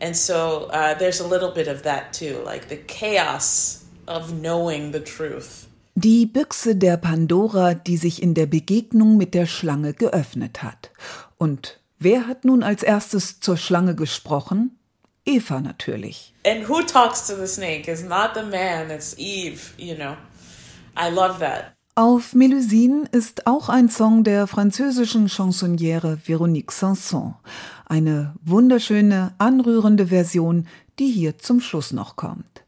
And 0.00 0.16
so 0.16 0.68
uh, 0.70 0.94
there's 0.94 1.20
a 1.20 1.26
little 1.26 1.50
bit 1.50 1.66
of 1.66 1.82
that 1.82 2.12
too, 2.12 2.42
like 2.44 2.68
the 2.68 2.76
chaos 2.76 3.84
of 4.06 4.32
knowing 4.32 4.92
the 4.92 5.00
truth. 5.00 5.66
Die 5.96 6.26
Büchse 6.26 6.76
der 6.76 6.96
Pandora, 6.96 7.74
die 7.74 7.96
sich 7.96 8.22
in 8.22 8.34
der 8.34 8.46
Begegnung 8.46 9.16
mit 9.16 9.34
der 9.34 9.46
Schlange 9.46 9.94
geöffnet 9.94 10.62
hat. 10.62 10.92
Und 11.38 11.80
wer 11.98 12.28
hat 12.28 12.44
nun 12.44 12.62
als 12.62 12.84
erstes 12.84 13.40
zur 13.40 13.56
Schlange 13.56 13.96
gesprochen? 13.96 14.77
Eva 15.28 15.60
natürlich. 15.60 16.32
And 16.46 16.68
who 16.68 16.82
talks 16.82 17.26
to 17.26 17.36
the 17.36 17.46
snake? 17.46 17.86
It's 17.86 18.02
not 18.02 18.30
the 18.34 18.42
man, 18.42 18.90
it's 18.90 19.14
Eve, 19.18 19.74
you 19.76 19.94
know. 19.94 20.16
I 20.96 21.10
love 21.14 21.38
that. 21.40 21.74
Auf 21.94 22.34
Melusine 22.34 23.06
ist 23.10 23.46
auch 23.46 23.68
ein 23.68 23.88
Song 23.88 24.24
der 24.24 24.46
französischen 24.46 25.28
Chansonniere 25.28 26.18
Véronique 26.24 26.70
Sanson. 26.70 27.34
Eine 27.86 28.34
wunderschöne, 28.44 29.34
anrührende 29.38 30.06
Version, 30.06 30.66
die 30.98 31.10
hier 31.10 31.38
zum 31.38 31.60
Schluss 31.60 31.92
noch 31.92 32.16
kommt. 32.16 32.64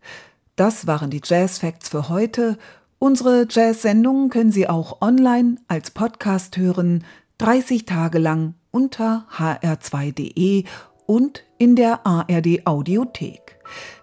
Das 0.57 0.87
waren 0.87 1.11
die 1.11 1.21
Jazz 1.25 1.59
Facts 1.59 1.89
für 1.89 2.09
heute. 2.09 2.59
Unsere 2.99 3.47
Jazz-Sendungen 3.49 4.31
können 4.31 4.53
Sie 4.53 4.69
auch 4.69 5.01
online 5.01 5.57
als 5.69 5.93
Podcast 5.93 6.57
hören, 6.57 7.05
30 7.39 7.87
Tage 7.87 8.19
lang 8.19 8.55
unter 8.71 9.27
hr2.de 9.33 10.65
und 11.07 11.45
in 11.61 11.77
der 11.77 12.07
ARD 12.07 12.67
Audiothek. 12.67 13.59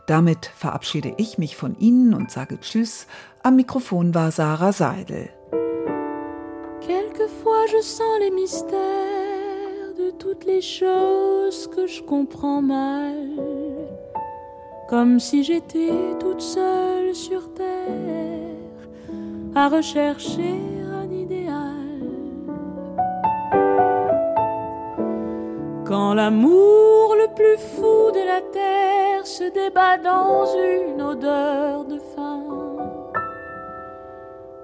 Damit 0.05 0.45
verabschiede 0.55 1.13
ich 1.17 1.39
mich 1.39 1.57
von 1.57 1.75
Ihnen 1.79 2.13
und 2.13 2.29
sage 2.29 2.59
Tschüss. 2.59 3.07
Am 3.41 3.55
Mikrofon 3.55 4.13
war 4.13 4.31
Sarah 4.31 4.71
Seidel. 4.71 5.29
Quelquefois 6.81 7.65
je 7.71 7.81
sens 7.81 8.19
les 8.19 8.31
mystères 8.31 9.93
de 9.97 10.11
toutes 10.19 10.45
les 10.45 10.61
choses 10.61 11.67
que 11.75 11.87
je 11.87 12.03
comprends 12.03 12.61
mal, 12.61 13.27
comme 14.87 15.19
si 15.19 15.43
j'étais 15.43 15.91
toute 16.19 16.41
seule 16.41 17.15
sur 17.15 17.53
terre 17.55 18.55
à 19.55 19.67
rechercher 19.67 20.76
Quand 25.87 26.13
l'amour 26.15 27.15
le 27.15 27.33
plus 27.33 27.57
fou 27.57 28.11
de 28.11 28.19
la 28.25 28.41
terre 28.41 29.25
se 29.25 29.45
débat 29.45 29.97
dans 29.97 30.45
une 30.45 31.01
odeur 31.01 31.85
de 31.85 31.97
faim, 32.13 32.43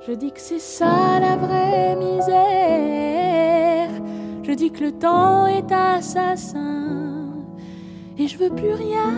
je 0.06 0.12
dis 0.12 0.34
que 0.34 0.42
c'est 0.42 0.60
ça 0.60 1.22
la 1.22 1.38
vraie 1.38 1.96
misère. 1.96 3.90
Je 4.44 4.52
dis 4.52 4.70
que 4.70 4.84
le 4.84 4.92
temps 4.92 5.48
est 5.48 5.72
assassin 5.72 7.30
et 8.18 8.28
je 8.28 8.38
veux 8.38 8.50
plus 8.50 8.74
rien. 8.74 9.14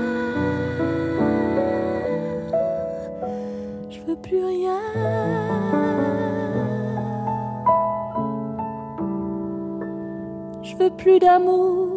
Je 3.90 4.00
veux 4.02 4.16
plus 4.16 4.46
rien. 4.46 4.80
Je 10.62 10.76
veux 10.78 10.90
plus 10.90 11.20
d'amour, 11.20 11.95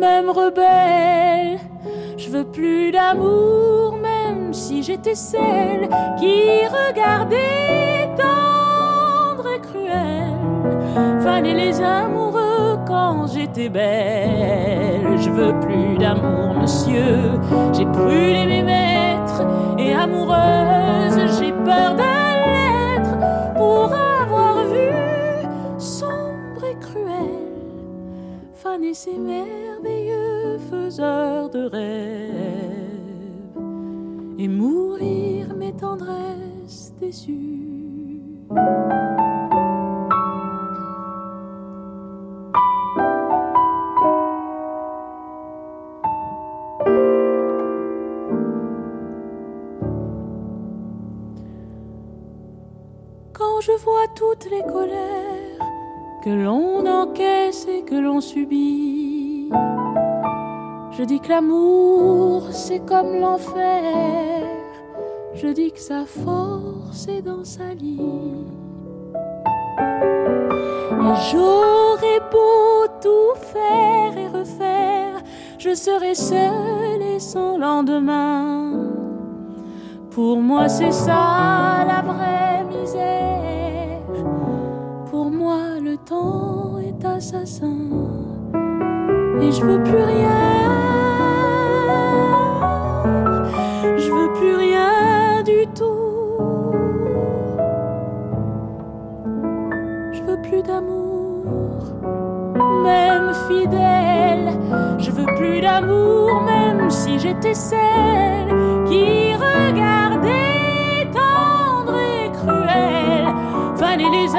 même 0.00 0.30
rebelle. 0.30 1.58
Je 2.16 2.30
veux 2.30 2.44
plus 2.44 2.90
d'amour, 2.90 3.98
même 3.98 4.52
si 4.52 4.82
j'étais 4.82 5.14
celle 5.14 5.88
qui 6.18 6.66
regardait 6.66 8.08
tendre 8.16 9.46
et 9.54 9.60
cruelle. 9.60 11.20
Fallait 11.20 11.54
les 11.54 11.80
amoureux 11.82 12.78
quand 12.86 13.26
j'étais 13.26 13.68
belle. 13.68 15.18
Je 15.18 15.30
veux 15.30 15.58
plus 15.60 15.98
d'amour, 15.98 16.54
monsieur. 16.60 17.38
J'ai 17.74 17.84
brûlé 17.84 18.46
mes 18.46 18.62
maîtres 18.62 19.42
et 19.78 19.92
amoureuse, 19.92 21.38
j'ai 21.38 21.52
peur 21.52 21.94
de 21.94 22.19
faner 28.80 28.94
ces 28.94 29.18
merveilleux 29.18 30.58
faiseurs 30.70 31.50
de 31.50 31.64
rêves 31.64 32.30
et 34.38 34.48
mourir 34.48 35.54
mes 35.54 35.72
tendresses 35.74 36.94
déçues. 37.00 38.22
Quand 53.32 53.60
je 53.60 53.72
vois 53.72 54.08
toutes 54.14 54.50
les 54.50 54.62
colères 54.62 55.29
que 56.22 56.30
l'on 56.30 56.84
encaisse 56.86 57.66
et 57.66 57.82
que 57.82 57.94
l'on 57.94 58.20
subit, 58.20 59.48
je 60.90 61.02
dis 61.04 61.18
que 61.20 61.28
l'amour 61.30 62.48
c'est 62.50 62.80
comme 62.80 63.20
l'enfer, 63.20 64.44
je 65.34 65.48
dis 65.48 65.72
que 65.72 65.80
sa 65.80 66.04
force 66.04 67.08
est 67.08 67.22
dans 67.22 67.44
sa 67.44 67.72
lit. 67.74 68.00
Et 71.02 71.14
j'aurais 71.32 72.20
beau 72.30 72.86
tout 73.00 73.34
faire 73.52 74.18
et 74.18 74.28
refaire, 74.28 75.22
je 75.58 75.74
serai 75.74 76.14
seule 76.14 77.02
et 77.02 77.18
sans 77.18 77.56
lendemain. 77.56 78.72
Pour 80.10 80.38
moi, 80.38 80.68
c'est 80.68 80.92
ça 80.92 81.84
la 81.86 82.02
vraie 82.02 82.49
temps 86.10 86.78
est 86.78 87.04
assassin. 87.04 87.78
Et 89.40 89.52
je 89.52 89.64
veux 89.64 89.82
plus 89.82 90.04
rien. 90.14 90.40
Je 93.96 94.10
veux 94.16 94.32
plus 94.38 94.56
rien 94.56 95.42
du 95.44 95.60
tout. 95.78 96.34
Je 100.12 100.22
veux 100.22 100.40
plus 100.42 100.62
d'amour, 100.62 101.78
même 102.82 103.32
fidèle. 103.48 104.48
Je 104.98 105.10
veux 105.12 105.30
plus 105.36 105.60
d'amour, 105.60 106.42
même 106.42 106.90
si 106.90 107.18
j'étais 107.20 107.54
celle 107.54 108.50
qui 108.88 109.34
regardait 109.46 111.06
tendre 111.12 111.94
et 111.94 112.30
cruelle. 112.32 113.28
Fallait 113.76 114.10
les 114.10 114.34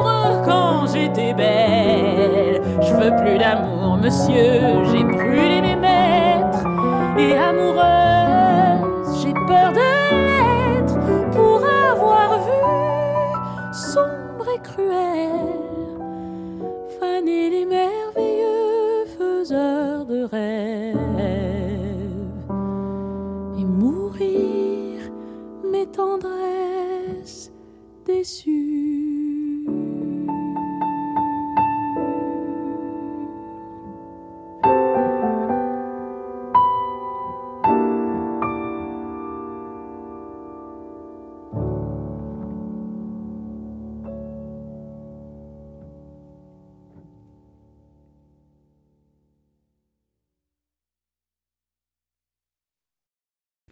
amoureux 0.00 0.42
quand 0.44 0.86
j'étais 0.92 1.34
belle. 1.34 2.62
Je 2.82 2.94
veux 2.94 3.14
plus 3.22 3.38
d'amour, 3.38 3.96
monsieur. 3.96 4.84
J'ai 4.90 5.04
brûlé 5.04 5.60
mes 5.60 5.76
maîtres 5.76 6.64
et 7.18 7.36
amoureuse. 7.36 8.27